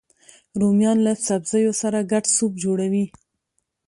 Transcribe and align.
رومیان 0.59 0.97
له 1.05 1.13
سبزیو 1.27 1.71
سره 1.81 1.99
ګډ 2.11 2.23
سوپ 2.35 2.53
جوړوي 2.63 3.05